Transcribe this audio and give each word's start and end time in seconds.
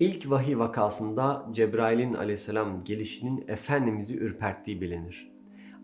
İlk 0.00 0.30
vahiy 0.30 0.58
vakasında 0.58 1.46
Cebrail'in 1.52 2.14
aleyhisselam 2.14 2.84
gelişinin 2.84 3.44
Efendimiz'i 3.48 4.18
ürperttiği 4.18 4.80
bilinir. 4.80 5.32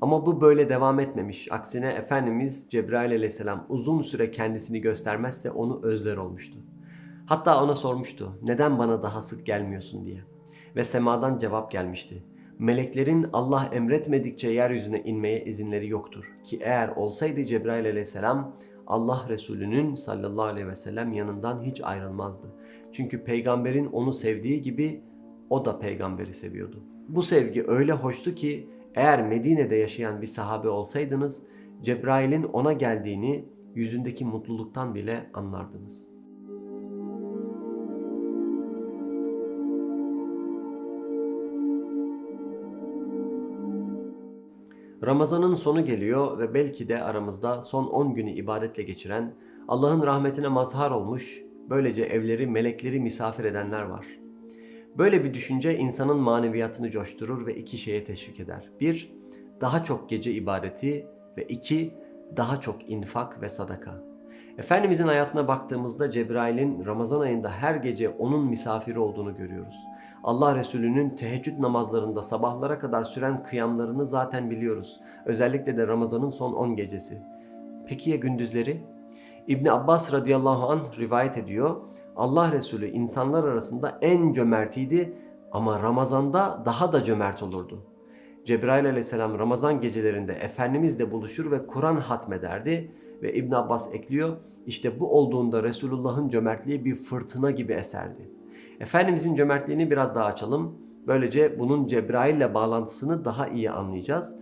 Ama 0.00 0.26
bu 0.26 0.40
böyle 0.40 0.68
devam 0.68 1.00
etmemiş. 1.00 1.52
Aksine 1.52 1.88
Efendimiz 1.88 2.66
Cebrail 2.70 3.10
aleyhisselam 3.10 3.66
uzun 3.68 4.02
süre 4.02 4.30
kendisini 4.30 4.80
göstermezse 4.80 5.50
onu 5.50 5.80
özler 5.82 6.16
olmuştu. 6.16 6.58
Hatta 7.26 7.64
ona 7.64 7.74
sormuştu 7.74 8.38
neden 8.42 8.78
bana 8.78 9.02
daha 9.02 9.20
sık 9.20 9.46
gelmiyorsun 9.46 10.04
diye. 10.04 10.20
Ve 10.76 10.84
semadan 10.84 11.38
cevap 11.38 11.70
gelmişti. 11.70 12.22
Meleklerin 12.58 13.26
Allah 13.32 13.70
emretmedikçe 13.72 14.50
yeryüzüne 14.50 15.02
inmeye 15.02 15.44
izinleri 15.44 15.88
yoktur. 15.88 16.32
Ki 16.44 16.58
eğer 16.62 16.88
olsaydı 16.88 17.46
Cebrail 17.46 17.86
aleyhisselam 17.86 18.56
Allah 18.86 19.26
Resulü'nün 19.28 19.94
sallallahu 19.94 20.46
aleyhi 20.46 20.68
ve 20.68 20.74
sellem 20.74 21.12
yanından 21.12 21.62
hiç 21.62 21.80
ayrılmazdı. 21.84 22.46
Çünkü 22.96 23.24
peygamberin 23.24 23.86
onu 23.86 24.12
sevdiği 24.12 24.62
gibi 24.62 25.00
o 25.50 25.64
da 25.64 25.78
peygamberi 25.78 26.34
seviyordu. 26.34 26.82
Bu 27.08 27.22
sevgi 27.22 27.64
öyle 27.68 27.92
hoştu 27.92 28.34
ki 28.34 28.68
eğer 28.94 29.28
Medine'de 29.28 29.76
yaşayan 29.76 30.22
bir 30.22 30.26
sahabe 30.26 30.68
olsaydınız 30.68 31.46
Cebrail'in 31.82 32.42
ona 32.42 32.72
geldiğini 32.72 33.44
yüzündeki 33.74 34.24
mutluluktan 34.24 34.94
bile 34.94 35.30
anlardınız. 35.34 36.10
Ramazanın 45.02 45.54
sonu 45.54 45.84
geliyor 45.84 46.38
ve 46.38 46.54
belki 46.54 46.88
de 46.88 47.02
aramızda 47.02 47.62
son 47.62 47.86
10 47.86 48.14
günü 48.14 48.30
ibadetle 48.30 48.82
geçiren, 48.82 49.34
Allah'ın 49.68 50.02
rahmetine 50.02 50.48
mazhar 50.48 50.90
olmuş, 50.90 51.45
böylece 51.70 52.04
evleri 52.04 52.46
melekleri 52.46 53.00
misafir 53.00 53.44
edenler 53.44 53.82
var. 53.82 54.06
Böyle 54.98 55.24
bir 55.24 55.34
düşünce 55.34 55.78
insanın 55.78 56.16
maneviyatını 56.16 56.90
coşturur 56.90 57.46
ve 57.46 57.54
iki 57.54 57.78
şeye 57.78 58.04
teşvik 58.04 58.40
eder. 58.40 58.70
Bir, 58.80 59.12
daha 59.60 59.84
çok 59.84 60.08
gece 60.08 60.32
ibadeti 60.32 61.06
ve 61.36 61.44
iki, 61.44 61.94
daha 62.36 62.60
çok 62.60 62.90
infak 62.90 63.42
ve 63.42 63.48
sadaka. 63.48 64.02
Efendimizin 64.58 65.06
hayatına 65.06 65.48
baktığımızda 65.48 66.10
Cebrail'in 66.10 66.86
Ramazan 66.86 67.20
ayında 67.20 67.50
her 67.50 67.74
gece 67.74 68.08
onun 68.08 68.46
misafiri 68.46 68.98
olduğunu 68.98 69.36
görüyoruz. 69.36 69.76
Allah 70.24 70.56
Resulü'nün 70.56 71.10
teheccüd 71.10 71.62
namazlarında 71.62 72.22
sabahlara 72.22 72.78
kadar 72.78 73.04
süren 73.04 73.42
kıyamlarını 73.42 74.06
zaten 74.06 74.50
biliyoruz. 74.50 75.00
Özellikle 75.24 75.76
de 75.76 75.86
Ramazan'ın 75.86 76.28
son 76.28 76.52
10 76.52 76.76
gecesi. 76.76 77.22
Peki 77.86 78.10
ya 78.10 78.16
gündüzleri? 78.16 78.82
İbni 79.48 79.72
Abbas 79.72 80.12
radıyallahu 80.12 80.70
anh 80.70 80.98
rivayet 80.98 81.38
ediyor. 81.38 81.76
Allah 82.16 82.52
Resulü 82.52 82.86
insanlar 82.86 83.44
arasında 83.44 83.98
en 84.02 84.32
cömertiydi 84.32 85.12
ama 85.52 85.82
Ramazan'da 85.82 86.62
daha 86.64 86.92
da 86.92 87.04
cömert 87.04 87.42
olurdu. 87.42 87.78
Cebrail 88.44 88.86
aleyhisselam 88.86 89.38
Ramazan 89.38 89.80
gecelerinde 89.80 90.32
Efendimizle 90.32 91.12
buluşur 91.12 91.50
ve 91.50 91.66
Kur'an 91.66 91.96
hatmederdi 91.96 92.92
ve 93.22 93.34
İbn 93.34 93.52
Abbas 93.54 93.94
ekliyor 93.94 94.36
işte 94.66 95.00
bu 95.00 95.12
olduğunda 95.18 95.62
Resulullah'ın 95.62 96.28
cömertliği 96.28 96.84
bir 96.84 96.94
fırtına 96.94 97.50
gibi 97.50 97.72
eserdi. 97.72 98.30
Efendimizin 98.80 99.34
cömertliğini 99.34 99.90
biraz 99.90 100.14
daha 100.14 100.24
açalım. 100.24 100.74
Böylece 101.06 101.58
bunun 101.58 101.86
Cebrail 101.86 102.36
ile 102.36 102.54
bağlantısını 102.54 103.24
daha 103.24 103.48
iyi 103.48 103.70
anlayacağız. 103.70 104.36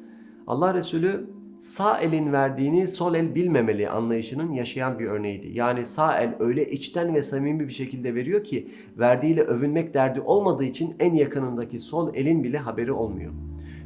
Allah 0.47 0.75
Resulü 0.75 1.31
sağ 1.65 2.01
elin 2.01 2.33
verdiğini 2.33 2.89
sol 2.89 3.15
el 3.15 3.35
bilmemeli 3.35 3.91
anlayışının 3.91 4.53
yaşayan 4.53 4.99
bir 4.99 5.07
örneğiydi. 5.07 5.51
Yani 5.53 5.87
sağ 5.87 6.19
el 6.19 6.35
öyle 6.39 6.71
içten 6.71 7.15
ve 7.15 7.23
samimi 7.23 7.69
bir 7.69 7.73
şekilde 7.73 8.15
veriyor 8.15 8.45
ki 8.45 8.69
verdiğiyle 8.99 9.43
övünmek 9.43 9.95
derdi 9.95 10.21
olmadığı 10.21 10.65
için 10.65 10.97
en 11.01 11.15
yakınındaki 11.15 11.79
sol 11.79 12.15
elin 12.15 12.45
bile 12.45 12.59
haberi 12.59 12.93
olmuyor. 12.93 13.33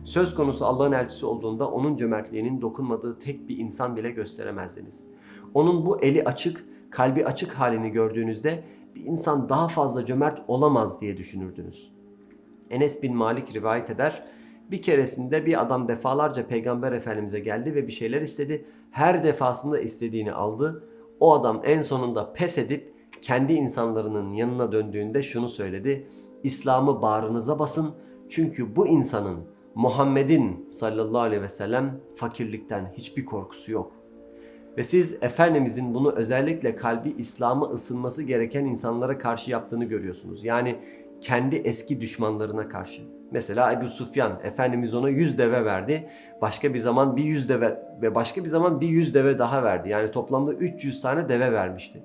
Söz 0.04 0.34
konusu 0.34 0.64
Allah'ın 0.64 0.92
elçisi 0.92 1.26
olduğunda 1.26 1.70
onun 1.70 1.96
cömertliğinin 1.96 2.60
dokunmadığı 2.60 3.18
tek 3.18 3.48
bir 3.48 3.58
insan 3.58 3.96
bile 3.96 4.10
gösteremezdiniz. 4.10 5.06
Onun 5.54 5.86
bu 5.86 6.00
eli 6.00 6.24
açık, 6.24 6.64
kalbi 6.90 7.26
açık 7.26 7.52
halini 7.52 7.90
gördüğünüzde 7.90 8.64
bir 8.94 9.04
insan 9.04 9.48
daha 9.48 9.68
fazla 9.68 10.04
cömert 10.04 10.42
olamaz 10.48 11.00
diye 11.00 11.16
düşünürdünüz. 11.16 11.92
Enes 12.70 13.02
bin 13.02 13.16
Malik 13.16 13.54
rivayet 13.54 13.90
eder. 13.90 14.24
Bir 14.70 14.82
keresinde 14.82 15.46
bir 15.46 15.62
adam 15.62 15.88
defalarca 15.88 16.46
Peygamber 16.46 16.92
Efendimiz'e 16.92 17.40
geldi 17.40 17.74
ve 17.74 17.86
bir 17.86 17.92
şeyler 17.92 18.22
istedi. 18.22 18.64
Her 18.90 19.24
defasında 19.24 19.80
istediğini 19.80 20.32
aldı. 20.32 20.88
O 21.20 21.34
adam 21.34 21.62
en 21.64 21.82
sonunda 21.82 22.32
pes 22.32 22.58
edip 22.58 22.94
kendi 23.22 23.52
insanlarının 23.52 24.32
yanına 24.32 24.72
döndüğünde 24.72 25.22
şunu 25.22 25.48
söyledi. 25.48 26.08
İslam'ı 26.42 27.02
bağrınıza 27.02 27.58
basın 27.58 27.94
çünkü 28.28 28.76
bu 28.76 28.86
insanın 28.86 29.38
Muhammed'in 29.74 30.68
sallallahu 30.68 31.20
aleyhi 31.20 31.42
ve 31.42 31.48
sellem 31.48 32.00
fakirlikten 32.14 32.92
hiçbir 32.96 33.24
korkusu 33.24 33.72
yok. 33.72 33.92
Ve 34.76 34.82
siz 34.82 35.22
Efendimizin 35.22 35.94
bunu 35.94 36.12
özellikle 36.12 36.76
kalbi 36.76 37.14
İslam'ı 37.18 37.64
ısınması 37.64 38.22
gereken 38.22 38.64
insanlara 38.64 39.18
karşı 39.18 39.50
yaptığını 39.50 39.84
görüyorsunuz. 39.84 40.44
Yani 40.44 40.76
kendi 41.20 41.56
eski 41.56 42.00
düşmanlarına 42.00 42.68
karşı. 42.68 43.17
Mesela 43.30 43.72
Ebu 43.72 43.88
Sufyan, 43.88 44.40
Efendimiz 44.42 44.94
ona 44.94 45.08
100 45.08 45.38
deve 45.38 45.64
verdi. 45.64 46.08
Başka 46.42 46.74
bir 46.74 46.78
zaman 46.78 47.16
bir 47.16 47.24
100 47.24 47.48
deve 47.48 47.78
ve 48.02 48.14
başka 48.14 48.44
bir 48.44 48.48
zaman 48.48 48.80
bir 48.80 48.88
100 48.88 49.14
deve 49.14 49.38
daha 49.38 49.62
verdi. 49.62 49.88
Yani 49.88 50.10
toplamda 50.10 50.52
300 50.52 51.02
tane 51.02 51.28
deve 51.28 51.52
vermişti. 51.52 52.02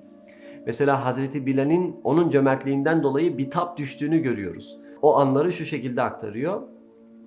Mesela 0.66 1.04
Hazreti 1.04 1.46
Bilal'in 1.46 2.00
onun 2.04 2.30
cömertliğinden 2.30 3.02
dolayı 3.02 3.38
bitap 3.38 3.78
düştüğünü 3.78 4.18
görüyoruz. 4.18 4.78
O 5.02 5.16
anları 5.16 5.52
şu 5.52 5.64
şekilde 5.64 6.02
aktarıyor. 6.02 6.62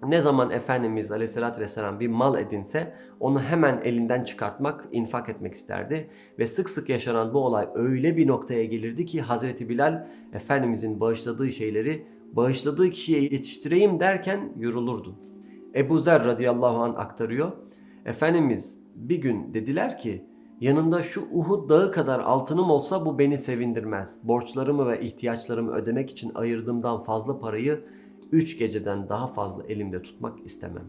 Ne 0.04 0.22
zaman 0.22 0.50
Efendimiz 0.50 1.12
Aleyhisselatü 1.12 1.62
Vesselam 1.62 2.00
bir 2.00 2.08
mal 2.08 2.40
edinse 2.40 2.94
onu 3.20 3.42
hemen 3.42 3.82
elinden 3.84 4.24
çıkartmak, 4.24 4.86
infak 4.92 5.30
etmek 5.30 5.54
isterdi. 5.54 6.10
Ve 6.40 6.48
sık 6.48 6.70
sık 6.70 6.90
yaşanan 6.90 7.34
bu 7.34 7.40
olay 7.40 7.68
öyle 7.76 8.18
bir 8.18 8.28
noktaya 8.28 8.66
gelirdi 8.66 9.06
ki 9.06 9.22
Hazreti 9.22 9.70
Bilal 9.70 10.06
Efendimizin 10.34 11.00
bağışladığı 11.00 11.52
şeyleri 11.52 12.06
bağışladığı 12.32 12.90
kişiye 12.90 13.22
yetiştireyim 13.22 14.00
derken 14.00 14.54
yorulurdu. 14.58 15.16
Ebu 15.76 16.00
Zer 16.00 16.26
radıyallahu 16.26 16.78
an 16.78 16.94
aktarıyor. 16.94 17.52
Efendimiz 18.06 18.84
bir 18.96 19.18
gün 19.18 19.54
dediler 19.54 19.98
ki 19.98 20.26
yanında 20.62 21.02
şu 21.02 21.28
Uhud 21.32 21.70
dağı 21.70 21.92
kadar 21.92 22.20
altınım 22.20 22.70
olsa 22.70 23.06
bu 23.06 23.20
beni 23.20 23.38
sevindirmez. 23.38 24.28
Borçlarımı 24.28 24.88
ve 24.88 25.02
ihtiyaçlarımı 25.02 25.72
ödemek 25.72 26.10
için 26.12 26.32
ayırdığımdan 26.36 27.04
fazla 27.04 27.40
parayı 27.40 27.84
3 28.32 28.58
geceden 28.58 29.10
daha 29.10 29.28
fazla 29.28 29.64
elimde 29.64 30.02
tutmak 30.02 30.46
istemem. 30.46 30.86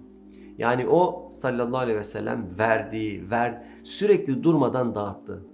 Yani 0.59 0.89
o 0.89 1.31
sallallahu 1.33 1.79
aleyhi 1.79 1.99
ve 1.99 2.05
sellem 2.05 2.49
verdiği, 2.59 3.31
ver, 3.31 3.63
sürekli 3.85 4.43
durmadan 4.43 4.95
dağıttı. 4.95 5.45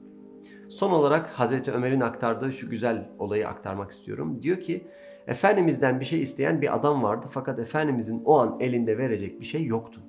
Son 0.68 0.90
olarak 0.90 1.30
Hazreti 1.30 1.72
Ömer'in 1.72 2.00
aktardığı 2.00 2.52
şu 2.52 2.70
güzel 2.70 3.08
olayı 3.18 3.48
aktarmak 3.48 3.90
istiyorum. 3.90 4.42
Diyor 4.42 4.60
ki 4.60 4.86
Efendimiz'den 5.26 6.00
bir 6.00 6.04
şey 6.04 6.22
isteyen 6.22 6.62
bir 6.62 6.74
adam 6.74 7.02
vardı 7.02 7.26
fakat 7.30 7.58
Efendimiz'in 7.58 8.22
o 8.24 8.38
an 8.38 8.56
elinde 8.60 8.98
verecek 8.98 9.40
bir 9.40 9.44
şey 9.46 9.64
yoktu. 9.66 10.00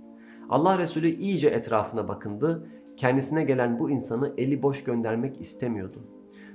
Allah 0.50 0.78
Resulü 0.78 1.10
iyice 1.10 1.48
etrafına 1.48 2.08
bakındı. 2.08 2.70
Kendisine 2.98 3.44
gelen 3.44 3.80
bu 3.80 3.90
insanı 3.90 4.34
eli 4.38 4.64
boş 4.64 4.84
göndermek 4.84 5.42
istemiyordu. 5.42 6.00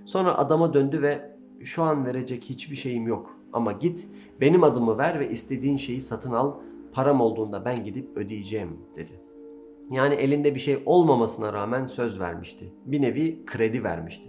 Sonra 0.04 0.38
adama 0.38 0.74
döndü 0.74 1.02
ve 1.02 1.36
şu 1.60 1.82
an 1.82 2.06
verecek 2.06 2.44
hiçbir 2.44 2.76
şeyim 2.76 3.06
yok 3.06 3.36
ama 3.52 3.72
git 3.72 4.06
benim 4.40 4.64
adımı 4.64 4.98
ver 4.98 5.20
ve 5.20 5.30
istediğin 5.30 5.76
şeyi 5.76 6.00
satın 6.00 6.32
al. 6.32 6.54
Param 6.92 7.20
olduğunda 7.20 7.64
ben 7.64 7.84
gidip 7.84 8.16
ödeyeceğim 8.16 8.76
dedi. 8.96 9.20
Yani 9.90 10.14
elinde 10.14 10.54
bir 10.54 10.60
şey 10.60 10.82
olmamasına 10.86 11.52
rağmen 11.52 11.86
söz 11.86 12.20
vermişti. 12.20 12.72
Bir 12.86 13.02
nevi 13.02 13.46
kredi 13.46 13.84
vermişti. 13.84 14.28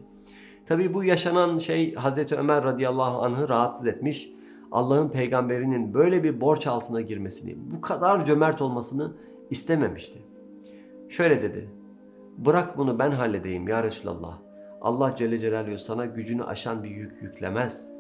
Tabi 0.66 0.94
bu 0.94 1.04
yaşanan 1.04 1.58
şey 1.58 1.96
Hazreti 1.96 2.36
Ömer 2.36 2.64
radıyallahu 2.64 3.22
anh'ı 3.22 3.50
rahatsız 3.50 3.88
etmiş. 3.88 4.32
Allah'ın 4.72 5.10
peygamberinin 5.10 5.94
böyle 5.94 6.24
bir 6.24 6.42
borç 6.42 6.68
altına 6.68 7.02
girmesini, 7.02 7.56
bu 7.72 7.82
kadar 7.82 8.26
cömert 8.26 8.62
olmasını 8.62 9.12
istememişti. 9.50 10.20
Şöyle 11.10 11.42
dedi. 11.42 11.70
Bırak 12.38 12.78
bunu 12.78 13.00
ben 13.00 13.12
halledeyim 13.12 13.68
ya 13.68 13.84
Resulallah. 13.84 14.38
Allah 14.82 15.16
Celle 15.16 15.40
Celaluhu 15.40 15.78
sana 15.78 16.06
gücünü 16.06 16.44
aşan 16.44 16.84
bir 16.84 16.90
yük 16.90 17.22
yüklemez. 17.22 17.92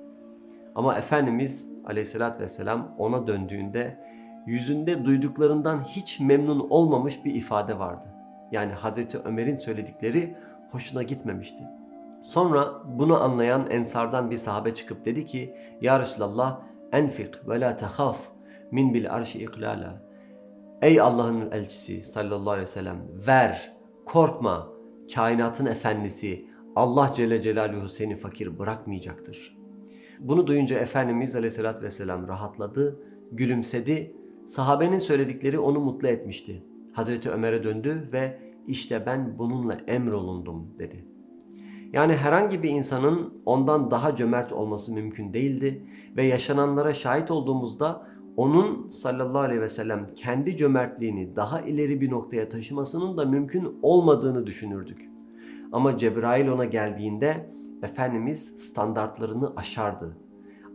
Ama 0.75 0.97
Efendimiz 0.97 1.81
aleyhissalatü 1.85 2.43
vesselam 2.43 2.95
ona 2.97 3.27
döndüğünde 3.27 3.97
yüzünde 4.45 5.05
duyduklarından 5.05 5.83
hiç 5.83 6.19
memnun 6.19 6.69
olmamış 6.69 7.25
bir 7.25 7.35
ifade 7.35 7.79
vardı. 7.79 8.07
Yani 8.51 8.73
Hazreti 8.73 9.17
Ömer'in 9.17 9.55
söyledikleri 9.55 10.35
hoşuna 10.71 11.03
gitmemişti. 11.03 11.63
Sonra 12.23 12.83
bunu 12.85 13.23
anlayan 13.23 13.69
ensardan 13.69 14.31
bir 14.31 14.37
sahabe 14.37 14.75
çıkıp 14.75 15.05
dedi 15.05 15.25
ki 15.25 15.55
Ya 15.81 15.99
Resulallah 15.99 16.61
enfik 16.91 17.49
ve 17.49 17.61
la 17.61 17.75
tehaf 17.75 18.17
min 18.71 18.93
bil 18.93 19.13
arşi 19.13 19.43
iklala. 19.43 20.11
Ey 20.81 21.01
Allah'ın 21.01 21.51
elçisi 21.51 22.03
sallallahu 22.03 22.51
aleyhi 22.51 22.67
ve 22.67 22.71
sellem 22.71 22.97
ver, 23.27 23.73
korkma, 24.05 24.67
kainatın 25.15 25.65
efendisi 25.65 26.45
Allah 26.75 27.11
Celle 27.15 27.41
Celaluhu 27.41 27.89
seni 27.89 28.15
fakir 28.15 28.59
bırakmayacaktır. 28.59 29.57
Bunu 30.19 30.47
duyunca 30.47 30.79
Efendimiz 30.79 31.35
Aleyhisselatü 31.35 31.83
Vesselam 31.83 32.27
rahatladı, 32.27 32.99
gülümsedi. 33.31 34.15
Sahabenin 34.45 34.99
söyledikleri 34.99 35.59
onu 35.59 35.79
mutlu 35.79 36.07
etmişti. 36.07 36.63
Hazreti 36.93 37.29
Ömer'e 37.29 37.63
döndü 37.63 38.09
ve 38.13 38.39
işte 38.67 39.05
ben 39.05 39.39
bununla 39.39 39.73
emrolundum 39.87 40.79
dedi. 40.79 41.05
Yani 41.93 42.15
herhangi 42.15 42.63
bir 42.63 42.69
insanın 42.69 43.33
ondan 43.45 43.91
daha 43.91 44.15
cömert 44.15 44.53
olması 44.53 44.93
mümkün 44.93 45.33
değildi 45.33 45.85
ve 46.17 46.25
yaşananlara 46.25 46.93
şahit 46.93 47.31
olduğumuzda 47.31 48.07
onun 48.37 48.89
sallallahu 48.89 49.39
aleyhi 49.39 49.61
ve 49.61 49.69
sellem 49.69 50.07
kendi 50.15 50.57
cömertliğini 50.57 51.35
daha 51.35 51.61
ileri 51.61 52.01
bir 52.01 52.11
noktaya 52.11 52.49
taşımasının 52.49 53.17
da 53.17 53.25
mümkün 53.25 53.79
olmadığını 53.81 54.47
düşünürdük. 54.47 55.09
Ama 55.71 55.97
Cebrail 55.97 56.47
ona 56.47 56.65
geldiğinde 56.65 57.49
Efendimiz 57.83 58.53
standartlarını 58.57 59.53
aşardı. 59.55 60.17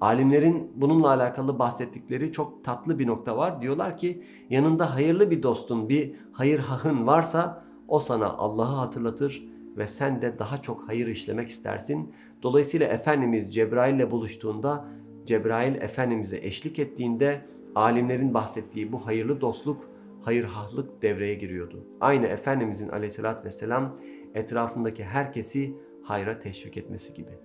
Alimlerin 0.01 0.71
bununla 0.75 1.09
alakalı 1.09 1.59
bahsettikleri 1.59 2.33
çok 2.33 2.65
tatlı 2.65 2.99
bir 2.99 3.07
nokta 3.07 3.37
var. 3.37 3.61
Diyorlar 3.61 3.99
ki 3.99 4.23
yanında 4.51 4.95
hayırlı 4.95 5.31
bir 5.31 5.43
dostun, 5.43 5.89
bir 5.89 6.15
hayır 6.33 6.59
hahın 6.59 7.07
varsa 7.07 7.65
o 7.89 7.99
sana 7.99 8.29
Allah'ı 8.29 8.77
hatırlatır 8.77 9.56
ve 9.77 9.87
sen 9.87 10.23
de 10.23 10.39
daha 10.39 10.63
çok 10.63 10.89
hayır 10.89 11.07
işlemek 11.07 11.49
istersin. 11.49 12.15
Dolayısıyla 12.43 12.87
Efendimiz 12.87 13.55
Cebrail 13.55 13.95
ile 13.95 14.11
buluştuğunda 14.11 14.89
Cebrail 15.25 15.75
Efendimiz'e 15.75 16.37
eşlik 16.37 16.79
ettiğinde 16.79 17.47
alimlerin 17.75 18.35
bahsettiği 18.35 18.93
bu 18.93 19.07
hayırlı 19.07 19.41
dostluk, 19.41 19.91
hayırhahlık 20.23 21.03
devreye 21.03 21.35
giriyordu. 21.35 21.87
Aynı 22.01 22.27
Efendimizin 22.27 22.89
aleyhissalatü 22.89 23.45
vesselam 23.45 24.01
etrafındaki 24.35 25.05
herkesi 25.05 25.77
hayra 26.03 26.39
teşvik 26.39 26.77
etmesi 26.77 27.15
gibi. 27.15 27.39